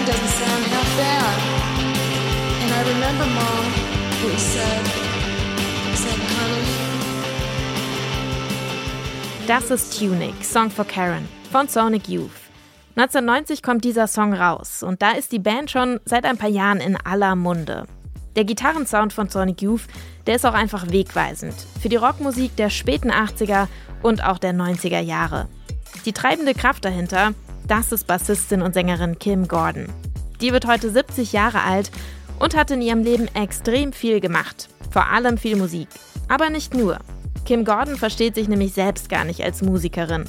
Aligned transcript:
mine 0.00 0.06
doesn't 0.06 0.28
sound 0.28 0.64
half 0.66 0.96
bad. 0.96 1.38
And 2.62 2.70
I 2.72 2.80
remember, 2.92 3.26
Mom, 3.26 3.64
you 4.22 4.38
said. 4.38 4.84
Said, 5.94 6.20
honey. 6.36 6.66
Das 9.46 9.70
ist 9.70 9.98
Tunic, 9.98 10.44
Song 10.44 10.70
for 10.70 10.84
Karen 10.84 11.28
von 11.50 11.68
Sonic 11.68 12.08
Youth. 12.08 12.30
1990 12.96 13.62
kommt 13.62 13.84
dieser 13.84 14.06
Song 14.06 14.32
raus 14.34 14.82
und 14.82 15.02
da 15.02 15.12
ist 15.12 15.32
die 15.32 15.38
Band 15.38 15.70
schon 15.70 16.00
seit 16.04 16.24
ein 16.24 16.36
paar 16.36 16.48
Jahren 16.48 16.80
in 16.80 16.96
aller 16.96 17.34
Munde. 17.34 17.86
Der 18.36 18.44
Gitarrensound 18.44 19.12
von 19.12 19.28
Sonic 19.28 19.62
Youth, 19.62 19.82
der 20.26 20.36
ist 20.36 20.46
auch 20.46 20.54
einfach 20.54 20.90
wegweisend 20.90 21.54
für 21.80 21.88
die 21.88 21.96
Rockmusik 21.96 22.54
der 22.56 22.70
späten 22.70 23.10
80er 23.10 23.66
und 24.02 24.22
auch 24.24 24.38
der 24.38 24.52
90er 24.52 25.00
Jahre. 25.00 25.48
Die 26.04 26.12
treibende 26.12 26.54
Kraft 26.54 26.84
dahinter, 26.84 27.32
das 27.70 27.92
ist 27.92 28.08
Bassistin 28.08 28.62
und 28.62 28.74
Sängerin 28.74 29.18
Kim 29.20 29.46
Gordon. 29.46 29.86
Die 30.40 30.52
wird 30.52 30.66
heute 30.66 30.90
70 30.90 31.32
Jahre 31.32 31.62
alt 31.62 31.92
und 32.40 32.56
hat 32.56 32.72
in 32.72 32.82
ihrem 32.82 33.04
Leben 33.04 33.28
extrem 33.34 33.92
viel 33.92 34.18
gemacht. 34.18 34.68
Vor 34.90 35.06
allem 35.08 35.38
viel 35.38 35.54
Musik. 35.54 35.86
Aber 36.28 36.50
nicht 36.50 36.74
nur. 36.74 36.98
Kim 37.44 37.64
Gordon 37.64 37.96
versteht 37.96 38.34
sich 38.34 38.48
nämlich 38.48 38.72
selbst 38.72 39.08
gar 39.08 39.24
nicht 39.24 39.44
als 39.44 39.62
Musikerin. 39.62 40.24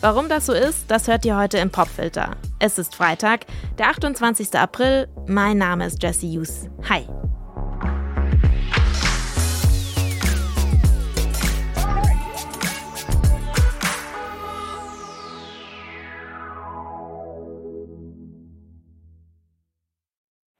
Warum 0.00 0.28
das 0.28 0.46
so 0.46 0.52
ist, 0.52 0.88
das 0.88 1.08
hört 1.08 1.24
ihr 1.24 1.36
heute 1.36 1.58
im 1.58 1.70
Popfilter. 1.70 2.36
Es 2.60 2.78
ist 2.78 2.94
Freitag, 2.94 3.46
der 3.78 3.88
28. 3.88 4.54
April. 4.54 5.08
Mein 5.26 5.58
Name 5.58 5.84
ist 5.84 6.00
Jesse 6.00 6.28
Hughes. 6.28 6.66
Hi. 6.88 7.04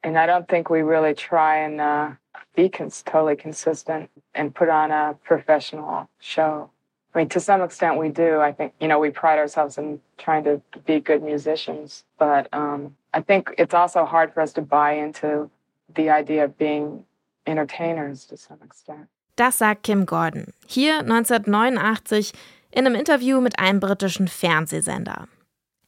And 0.08 0.18
I 0.18 0.24
don't 0.24 0.48
think 0.48 0.70
we 0.70 0.80
really 0.80 1.12
try 1.12 1.58
and 1.58 1.82
uh, 1.82 2.10
be 2.56 2.70
cons- 2.70 3.02
totally 3.02 3.36
consistent 3.36 4.08
and 4.34 4.54
put 4.54 4.70
on 4.70 4.90
a 4.90 5.14
professional 5.22 6.08
show. 6.18 6.70
I 7.14 7.18
mean, 7.18 7.28
to 7.28 7.40
some 7.40 7.60
extent, 7.60 7.98
we 7.98 8.08
do. 8.08 8.40
I 8.40 8.52
think, 8.52 8.72
you 8.80 8.88
know, 8.88 8.98
we 8.98 9.10
pride 9.10 9.38
ourselves 9.38 9.76
in 9.76 10.00
trying 10.16 10.44
to 10.44 10.62
be 10.86 10.98
good 10.98 11.22
musicians, 11.22 12.04
but 12.18 12.48
um, 12.54 12.96
I 13.12 13.20
think 13.20 13.54
it's 13.58 13.74
also 13.74 14.06
hard 14.06 14.32
for 14.32 14.40
us 14.40 14.54
to 14.54 14.62
buy 14.62 14.92
into 14.92 15.50
the 15.94 16.08
idea 16.08 16.44
of 16.44 16.56
being 16.56 17.04
entertainers 17.46 18.24
to 18.28 18.38
some 18.38 18.58
extent. 18.64 19.08
Das 19.36 19.58
sagt 19.58 19.82
Kim 19.82 20.06
Gordon. 20.06 20.54
Hier 20.66 21.00
1989 21.00 22.32
in 22.70 22.86
einem 22.86 22.94
Interview 22.94 23.42
mit 23.42 23.58
einem 23.58 23.78
britischen 23.78 24.26
Fernsehsender. 24.26 25.28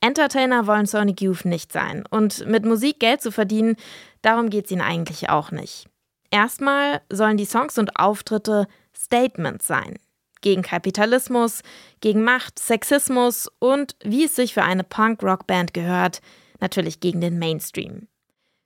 Entertainer 0.01 0.67
wollen 0.67 0.87
Sonic 0.87 1.21
Youth 1.21 1.45
nicht 1.45 1.73
sein 1.73 2.05
und 2.11 2.47
mit 2.47 2.65
Musik 2.65 3.01
Geld 3.01 3.21
zu 3.21 3.31
verdienen, 3.31 3.77
darum 4.23 4.49
geht 4.49 4.67
es 4.67 4.71
ihnen 4.71 4.81
eigentlich 4.81 5.29
auch 5.29 5.51
nicht. 5.51 5.87
Erstmal 6.31 7.03
sollen 7.11 7.37
die 7.37 7.45
Songs 7.45 7.77
und 7.77 7.97
Auftritte 7.97 8.67
Statements 8.97 9.67
sein 9.67 9.99
gegen 10.41 10.63
Kapitalismus, 10.63 11.63
gegen 12.01 12.25
Macht, 12.25 12.59
Sexismus 12.59 13.49
und, 13.59 13.97
wie 14.03 14.25
es 14.25 14.37
sich 14.37 14.55
für 14.55 14.63
eine 14.63 14.85
Punk-Rock-Band 14.85 15.75
gehört, 15.75 16.21
natürlich 16.61 17.01
gegen 17.01 17.21
den 17.21 17.39
Mainstream. 17.39 18.09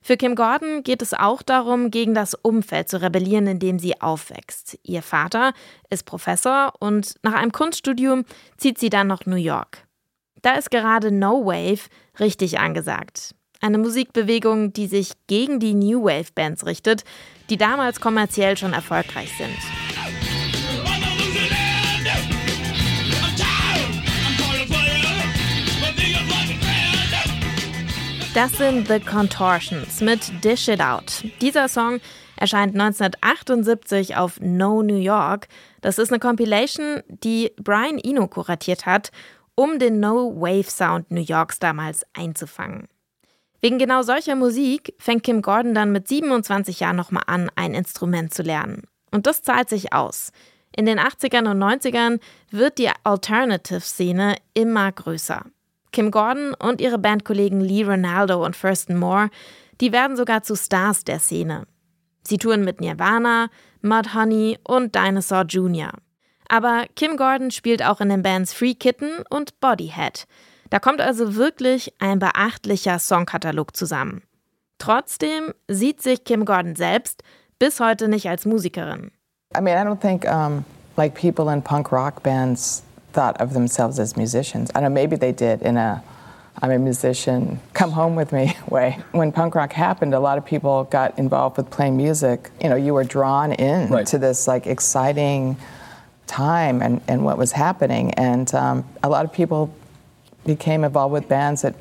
Für 0.02 0.18
Kim 0.18 0.34
Gordon 0.34 0.82
geht 0.82 1.00
es 1.00 1.14
auch 1.14 1.42
darum, 1.42 1.90
gegen 1.90 2.12
das 2.12 2.34
Umfeld 2.34 2.90
zu 2.90 3.00
rebellieren, 3.00 3.46
in 3.46 3.58
dem 3.58 3.78
sie 3.78 4.00
aufwächst. 4.02 4.78
Ihr 4.82 5.00
Vater 5.00 5.54
ist 5.88 6.04
Professor 6.04 6.74
und 6.78 7.14
nach 7.22 7.32
einem 7.32 7.52
Kunststudium 7.52 8.24
zieht 8.58 8.78
sie 8.78 8.90
dann 8.90 9.06
nach 9.06 9.24
New 9.24 9.36
York. 9.36 9.83
Da 10.44 10.56
ist 10.56 10.70
gerade 10.70 11.10
No 11.10 11.46
Wave 11.46 11.88
richtig 12.20 12.58
angesagt. 12.58 13.34
Eine 13.62 13.78
Musikbewegung, 13.78 14.74
die 14.74 14.88
sich 14.88 15.12
gegen 15.26 15.58
die 15.58 15.72
New 15.72 16.04
Wave 16.04 16.32
Bands 16.34 16.66
richtet, 16.66 17.02
die 17.48 17.56
damals 17.56 17.98
kommerziell 17.98 18.54
schon 18.58 18.74
erfolgreich 18.74 19.32
sind. 19.38 19.56
Das 28.34 28.52
sind 28.52 28.86
The 28.86 29.00
Contortions 29.00 30.02
mit 30.02 30.44
Dish 30.44 30.68
It 30.68 30.82
Out. 30.82 31.24
Dieser 31.40 31.68
Song 31.68 32.00
erscheint 32.36 32.74
1978 32.74 34.16
auf 34.16 34.38
No 34.40 34.82
New 34.82 34.98
York. 34.98 35.48
Das 35.80 35.98
ist 35.98 36.12
eine 36.12 36.18
Compilation, 36.18 37.02
die 37.08 37.50
Brian 37.62 37.98
Eno 37.98 38.28
kuratiert 38.28 38.84
hat, 38.84 39.10
um 39.54 39.78
den 39.78 40.00
No 40.00 40.34
Wave 40.34 40.70
Sound 40.70 41.10
New 41.10 41.20
Yorks 41.20 41.58
damals 41.58 42.04
einzufangen. 42.12 42.88
Wegen 43.60 43.78
genau 43.78 44.02
solcher 44.02 44.36
Musik 44.36 44.94
fängt 44.98 45.22
Kim 45.22 45.40
Gordon 45.40 45.74
dann 45.74 45.92
mit 45.92 46.06
27 46.06 46.80
Jahren 46.80 46.96
nochmal 46.96 47.22
an, 47.26 47.50
ein 47.54 47.72
Instrument 47.72 48.34
zu 48.34 48.42
lernen. 48.42 48.82
Und 49.10 49.26
das 49.26 49.42
zahlt 49.42 49.68
sich 49.70 49.92
aus. 49.92 50.32
In 50.76 50.86
den 50.86 50.98
80ern 50.98 51.50
und 51.50 51.62
90ern 51.62 52.20
wird 52.50 52.78
die 52.78 52.90
Alternative-Szene 53.04 54.36
immer 54.52 54.90
größer. 54.90 55.46
Kim 55.92 56.10
Gordon 56.10 56.52
und 56.54 56.80
ihre 56.80 56.98
Bandkollegen 56.98 57.60
Lee 57.60 57.84
Ronaldo 57.84 58.44
und 58.44 58.60
Thurston 58.60 58.98
Moore, 58.98 59.30
die 59.80 59.92
werden 59.92 60.16
sogar 60.16 60.42
zu 60.42 60.56
Stars 60.56 61.04
der 61.04 61.20
Szene. 61.20 61.66
Sie 62.26 62.38
touren 62.38 62.64
mit 62.64 62.80
Nirvana, 62.80 63.48
Mudhoney 63.80 64.58
und 64.64 64.94
Dinosaur 64.94 65.44
Jr. 65.44 65.92
Aber 66.54 66.84
Kim 66.94 67.16
Gordon 67.16 67.50
spielt 67.50 67.84
auch 67.84 68.00
in 68.00 68.10
den 68.10 68.22
Bands 68.22 68.52
Free 68.52 68.74
Kitten 68.74 69.24
und 69.28 69.58
Bodyhead. 69.58 70.28
Da 70.70 70.78
kommt 70.78 71.00
also 71.00 71.34
wirklich 71.34 71.92
ein 71.98 72.20
beachtlicher 72.20 73.00
Songkatalog 73.00 73.74
zusammen. 73.74 74.22
Trotzdem 74.78 75.52
sieht 75.66 76.00
sich 76.00 76.22
Kim 76.22 76.44
Gordon 76.44 76.76
selbst 76.76 77.24
bis 77.58 77.80
heute 77.80 78.06
nicht 78.06 78.28
als 78.28 78.46
Musikerin. 78.46 79.10
I 79.56 79.60
mean, 79.60 79.74
I 79.76 79.84
don't 79.84 80.00
think 80.00 80.26
um, 80.26 80.64
like 80.96 81.20
people 81.20 81.52
in 81.52 81.60
punk 81.60 81.90
rock 81.90 82.22
bands 82.22 82.84
thought 83.12 83.40
of 83.40 83.52
themselves 83.52 83.98
as 83.98 84.16
musicians. 84.16 84.70
I 84.76 84.80
know 84.80 84.90
maybe 84.90 85.18
they 85.18 85.32
did 85.32 85.60
in 85.60 85.76
a 85.76 86.04
I'm 86.62 86.70
a 86.70 86.78
musician, 86.78 87.58
come 87.72 87.90
home 87.90 88.14
with 88.14 88.30
me 88.30 88.56
way. 88.70 89.00
When 89.10 89.32
punk 89.32 89.56
rock 89.56 89.72
happened, 89.72 90.14
a 90.14 90.20
lot 90.20 90.38
of 90.38 90.44
people 90.44 90.84
got 90.84 91.18
involved 91.18 91.56
with 91.56 91.68
playing 91.68 91.96
music. 91.96 92.52
You 92.62 92.68
know, 92.68 92.76
you 92.76 92.94
were 92.94 93.02
drawn 93.02 93.52
in 93.52 93.88
right. 93.88 94.06
to 94.06 94.18
this 94.18 94.46
like 94.46 94.68
exciting 94.68 95.56
time 96.26 96.82
and, 96.82 97.00
and 97.08 97.24
what 97.24 97.38
was 97.38 97.52
happening. 97.52 98.12
And 98.14 98.52
um, 98.54 98.84
a 99.02 99.08
lot 99.08 99.24
of 99.24 99.32
people 99.32 99.70
became 100.44 100.84
involved 100.84 101.12
with 101.12 101.28
bands 101.28 101.62
that, 101.62 101.74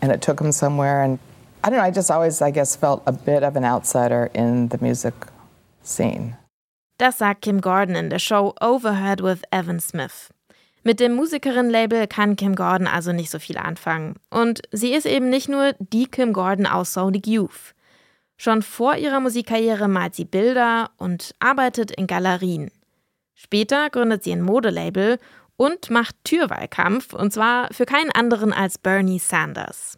and 0.00 0.12
it 0.12 0.22
took 0.22 0.38
them 0.38 0.52
somewhere. 0.52 1.02
And 1.02 1.18
I 1.64 1.70
don't 1.70 1.78
know, 1.78 1.84
I 1.84 1.90
just 1.90 2.10
always, 2.10 2.40
I 2.42 2.50
guess, 2.50 2.76
felt 2.76 3.02
a 3.06 3.12
bit 3.12 3.42
of 3.42 3.56
an 3.56 3.64
outsider 3.64 4.30
in 4.34 4.68
the 4.68 4.78
music 4.80 5.14
scene. 5.82 6.36
Das 6.98 7.18
sagt 7.18 7.42
Kim 7.42 7.60
Gordon 7.60 7.94
in 7.94 8.10
der 8.10 8.18
Show 8.18 8.54
Overheard 8.60 9.22
with 9.22 9.44
Evan 9.52 9.78
Smith. 9.78 10.30
Mit 10.82 11.00
dem 11.00 11.14
Musikerin-Label 11.14 12.06
kann 12.06 12.34
Kim 12.34 12.54
Gordon 12.54 12.86
also 12.86 13.12
nicht 13.12 13.30
so 13.30 13.38
viel 13.38 13.58
anfangen. 13.58 14.16
Und 14.30 14.62
sie 14.72 14.94
ist 14.94 15.06
eben 15.06 15.28
nicht 15.28 15.48
nur 15.48 15.74
die 15.78 16.06
Kim 16.06 16.32
Gordon 16.32 16.66
aus 16.66 16.92
Sonic 16.92 17.26
Youth. 17.26 17.74
Schon 18.36 18.62
vor 18.62 18.96
ihrer 18.96 19.20
Musikkarriere 19.20 19.88
malt 19.88 20.14
sie 20.14 20.24
Bilder 20.24 20.90
und 20.96 21.34
arbeitet 21.40 21.90
in 21.90 22.06
Galerien. 22.06 22.70
Später 23.40 23.88
gründet 23.88 24.24
sie 24.24 24.32
ein 24.32 24.42
Modelabel 24.42 25.20
und 25.56 25.90
macht 25.90 26.16
Türwahlkampf, 26.24 27.14
und 27.14 27.32
zwar 27.32 27.72
für 27.72 27.86
keinen 27.86 28.10
anderen 28.10 28.52
als 28.52 28.78
Bernie 28.78 29.20
Sanders. 29.20 29.96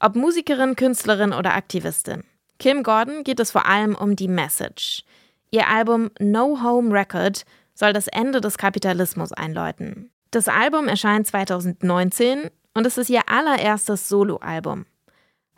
Ob 0.00 0.16
Musikerin, 0.16 0.74
Künstlerin 0.74 1.34
oder 1.34 1.54
Aktivistin, 1.54 2.24
Kim 2.58 2.82
Gordon 2.82 3.24
geht 3.24 3.40
es 3.40 3.50
vor 3.50 3.66
allem 3.66 3.94
um 3.94 4.16
die 4.16 4.26
Message. 4.26 5.04
Ihr 5.50 5.68
Album 5.68 6.10
No 6.18 6.62
Home 6.62 6.98
Record 6.98 7.44
soll 7.74 7.92
das 7.92 8.08
Ende 8.08 8.40
des 8.40 8.56
Kapitalismus 8.56 9.32
einläuten. 9.32 10.10
Das 10.30 10.48
Album 10.48 10.88
erscheint 10.88 11.26
2019 11.26 12.48
und 12.72 12.86
es 12.86 12.96
ist 12.96 13.10
ihr 13.10 13.28
allererstes 13.28 14.08
Soloalbum. 14.08 14.86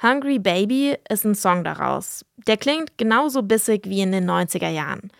Hungry 0.02 0.40
Baby 0.40 0.96
ist 1.08 1.24
ein 1.24 1.36
Song 1.36 1.62
daraus. 1.62 2.24
Der 2.48 2.56
klingt 2.56 2.98
genauso 2.98 3.42
bissig 3.44 3.88
wie 3.88 4.00
in 4.00 4.10
den 4.10 4.28
90er 4.28 4.70
Jahren. 4.70 5.12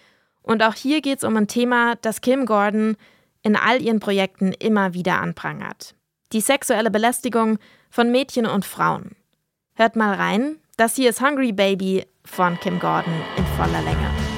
Und 0.43 0.63
auch 0.63 0.75
hier 0.75 1.01
geht 1.01 1.19
es 1.19 1.25
um 1.25 1.37
ein 1.37 1.49
Thema, 1.49 1.97
das 1.97 2.21
Kim 2.21 2.47
Gordon 2.47 2.97
in 3.43 3.57
all 3.57 3.81
ihren 3.81 4.01
Projekten 4.01 4.53
immer 4.53 4.95
wieder 4.95 5.21
anprangert. 5.21 5.95
Die 6.33 6.41
sexuelle 6.41 6.91
Belästigung 6.91 7.59
von 7.91 8.11
Mädchen 8.11 8.47
und 8.47 8.65
Frauen. 8.65 9.17
Hört 9.75 9.97
mal 9.97 10.15
rein, 10.15 10.57
das 10.77 10.97
hier 10.97 11.11
ist 11.11 11.21
Hungry 11.21 11.53
Baby 11.53 12.07
von 12.25 12.59
Kim 12.61 12.79
Gordon 12.79 13.15
in 13.37 13.47
voller 13.57 13.83
Länge. 13.83 14.32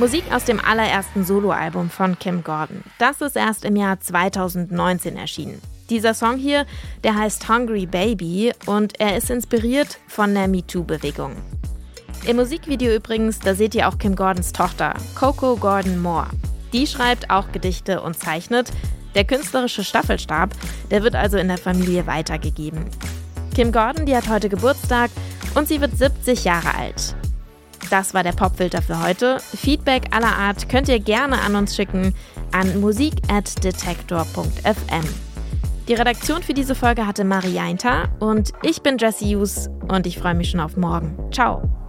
Musik 0.00 0.32
aus 0.32 0.46
dem 0.46 0.58
allerersten 0.58 1.26
Soloalbum 1.26 1.90
von 1.90 2.18
Kim 2.18 2.42
Gordon. 2.42 2.82
Das 2.98 3.20
ist 3.20 3.36
erst 3.36 3.66
im 3.66 3.76
Jahr 3.76 4.00
2019 4.00 5.14
erschienen. 5.18 5.60
Dieser 5.90 6.14
Song 6.14 6.38
hier, 6.38 6.64
der 7.04 7.16
heißt 7.16 7.50
Hungry 7.50 7.84
Baby 7.84 8.54
und 8.64 8.98
er 8.98 9.18
ist 9.18 9.28
inspiriert 9.28 9.98
von 10.08 10.32
der 10.32 10.48
MeToo-Bewegung. 10.48 11.36
Im 12.26 12.36
Musikvideo 12.36 12.94
übrigens, 12.94 13.40
da 13.40 13.54
seht 13.54 13.74
ihr 13.74 13.86
auch 13.86 13.98
Kim 13.98 14.16
Gordons 14.16 14.54
Tochter, 14.54 14.94
Coco 15.14 15.56
Gordon 15.56 16.00
Moore. 16.00 16.28
Die 16.72 16.86
schreibt 16.86 17.28
auch 17.28 17.52
Gedichte 17.52 18.00
und 18.00 18.18
zeichnet. 18.18 18.70
Der 19.14 19.24
künstlerische 19.24 19.84
Staffelstab, 19.84 20.48
der 20.90 21.02
wird 21.02 21.14
also 21.14 21.36
in 21.36 21.48
der 21.48 21.58
Familie 21.58 22.06
weitergegeben. 22.06 22.86
Kim 23.54 23.70
Gordon, 23.70 24.06
die 24.06 24.16
hat 24.16 24.30
heute 24.30 24.48
Geburtstag 24.48 25.10
und 25.54 25.68
sie 25.68 25.82
wird 25.82 25.94
70 25.98 26.44
Jahre 26.44 26.74
alt. 26.74 27.14
Das 27.90 28.14
war 28.14 28.22
der 28.22 28.32
Popfilter 28.32 28.80
für 28.82 29.02
heute. 29.02 29.38
Feedback 29.40 30.14
aller 30.14 30.36
Art 30.36 30.68
könnt 30.68 30.88
ihr 30.88 31.00
gerne 31.00 31.40
an 31.40 31.56
uns 31.56 31.74
schicken 31.74 32.14
an 32.52 32.80
musik@detektor.fm. 32.80 35.04
Die 35.88 35.94
Redaktion 35.94 36.42
für 36.42 36.54
diese 36.54 36.76
Folge 36.76 37.06
hatte 37.06 37.24
Marie 37.24 37.54
Jainter 37.54 38.08
und 38.20 38.52
ich 38.62 38.82
bin 38.82 38.96
Jessie 38.96 39.34
Hughes 39.34 39.68
und 39.88 40.06
ich 40.06 40.18
freue 40.18 40.34
mich 40.34 40.50
schon 40.50 40.60
auf 40.60 40.76
morgen. 40.76 41.16
Ciao. 41.32 41.79